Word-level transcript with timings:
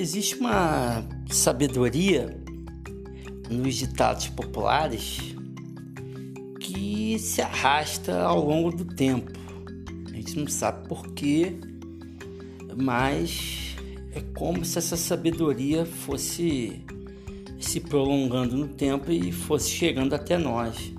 Existe 0.00 0.36
uma 0.36 1.06
sabedoria 1.28 2.34
nos 3.50 3.74
ditados 3.74 4.28
populares 4.28 5.18
que 6.58 7.18
se 7.18 7.42
arrasta 7.42 8.18
ao 8.22 8.42
longo 8.42 8.74
do 8.74 8.86
tempo. 8.86 9.30
A 10.10 10.16
gente 10.16 10.38
não 10.38 10.46
sabe 10.48 10.88
porquê, 10.88 11.54
mas 12.74 13.76
é 14.14 14.22
como 14.34 14.64
se 14.64 14.78
essa 14.78 14.96
sabedoria 14.96 15.84
fosse 15.84 16.82
se 17.58 17.78
prolongando 17.78 18.56
no 18.56 18.68
tempo 18.68 19.12
e 19.12 19.30
fosse 19.30 19.68
chegando 19.68 20.14
até 20.14 20.38
nós. 20.38 20.94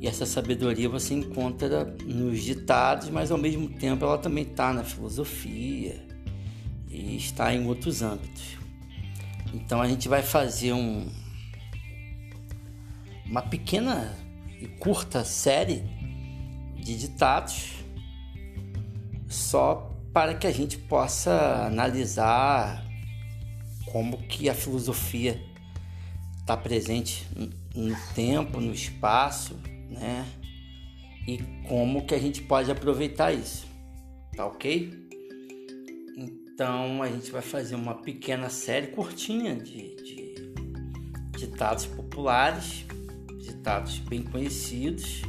E 0.00 0.08
essa 0.08 0.26
sabedoria 0.26 0.88
você 0.88 1.14
encontra 1.14 1.96
nos 2.04 2.42
ditados, 2.42 3.10
mas 3.10 3.30
ao 3.30 3.38
mesmo 3.38 3.68
tempo 3.68 4.04
ela 4.04 4.18
também 4.18 4.42
está 4.42 4.72
na 4.72 4.82
filosofia 4.82 6.09
e 7.00 7.16
está 7.16 7.54
em 7.54 7.66
outros 7.66 8.02
âmbitos. 8.02 8.58
Então 9.52 9.80
a 9.80 9.88
gente 9.88 10.08
vai 10.08 10.22
fazer 10.22 10.72
um, 10.72 11.08
uma 13.26 13.42
pequena 13.42 14.14
e 14.60 14.68
curta 14.68 15.24
série 15.24 15.82
de 16.76 16.96
ditados 16.98 17.72
só 19.28 19.96
para 20.12 20.34
que 20.34 20.46
a 20.46 20.52
gente 20.52 20.76
possa 20.76 21.66
analisar 21.66 22.84
como 23.86 24.18
que 24.18 24.48
a 24.48 24.54
filosofia 24.54 25.40
está 26.38 26.56
presente 26.56 27.26
no 27.74 27.96
tempo, 28.14 28.60
no 28.60 28.72
espaço, 28.72 29.58
né? 29.88 30.26
E 31.26 31.38
como 31.68 32.04
que 32.06 32.14
a 32.14 32.18
gente 32.18 32.42
pode 32.42 32.70
aproveitar 32.70 33.32
isso, 33.32 33.66
tá 34.36 34.46
ok? 34.46 35.09
Então 36.60 37.02
a 37.02 37.08
gente 37.08 37.30
vai 37.30 37.40
fazer 37.40 37.74
uma 37.74 37.94
pequena 37.94 38.50
série 38.50 38.88
curtinha 38.88 39.56
de, 39.56 39.94
de 39.96 40.52
ditados 41.34 41.86
populares, 41.86 42.84
ditados 43.38 43.98
bem 44.00 44.22
conhecidos, 44.22 45.22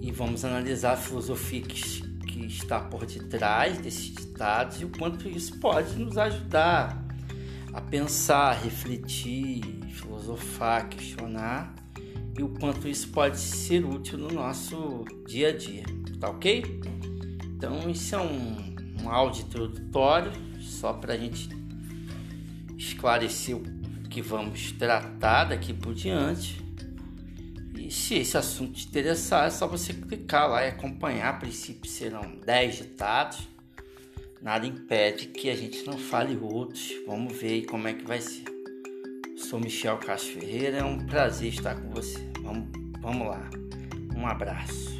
e 0.00 0.10
vamos 0.10 0.46
analisar 0.46 0.94
a 0.94 0.96
filosofia 0.96 1.60
que, 1.60 1.82
que 2.22 2.46
está 2.46 2.80
por 2.80 3.04
detrás 3.04 3.76
desses 3.76 4.14
ditados 4.14 4.80
e 4.80 4.86
o 4.86 4.88
quanto 4.88 5.28
isso 5.28 5.60
pode 5.60 5.98
nos 5.98 6.16
ajudar 6.16 7.04
a 7.74 7.80
pensar, 7.82 8.54
refletir, 8.62 9.60
filosofar, 9.90 10.88
questionar 10.88 11.74
e 12.38 12.42
o 12.42 12.48
quanto 12.48 12.88
isso 12.88 13.10
pode 13.10 13.38
ser 13.38 13.84
útil 13.84 14.16
no 14.16 14.32
nosso 14.32 15.04
dia 15.26 15.50
a 15.50 15.52
dia, 15.54 15.84
tá 16.18 16.30
ok? 16.30 16.64
Então, 17.44 17.90
isso 17.90 18.14
é 18.14 18.18
um, 18.18 18.67
um 19.02 19.10
áudio 19.10 19.42
introdutório 19.42 20.32
só 20.60 20.92
para 20.92 21.14
a 21.14 21.16
gente 21.16 21.48
esclarecer 22.76 23.56
o 23.56 23.62
que 24.08 24.22
vamos 24.22 24.72
tratar 24.72 25.44
daqui 25.44 25.72
por 25.72 25.94
diante. 25.94 26.60
E 27.76 27.90
se 27.90 28.16
esse 28.16 28.36
assunto 28.36 28.72
te 28.72 28.88
interessar, 28.88 29.46
é 29.46 29.50
só 29.50 29.66
você 29.66 29.92
clicar 29.92 30.48
lá 30.48 30.64
e 30.64 30.68
acompanhar. 30.68 31.30
A 31.30 31.38
princípio 31.38 31.90
serão 31.90 32.36
10 32.44 32.76
ditados. 32.76 33.48
Nada 34.42 34.66
impede 34.66 35.26
que 35.26 35.50
a 35.50 35.56
gente 35.56 35.84
não 35.84 35.96
fale 35.96 36.36
outros. 36.36 36.92
Vamos 37.06 37.36
ver 37.36 37.66
como 37.66 37.88
é 37.88 37.94
que 37.94 38.04
vai 38.04 38.20
ser. 38.20 38.44
Sou 39.36 39.60
Michel 39.60 39.98
Castro 39.98 40.40
Ferreira, 40.40 40.78
é 40.78 40.84
um 40.84 40.98
prazer 41.06 41.48
estar 41.48 41.76
com 41.76 41.90
você. 41.90 42.18
Vamos, 42.42 42.68
vamos 43.00 43.26
lá. 43.26 43.48
Um 44.16 44.26
abraço. 44.26 44.97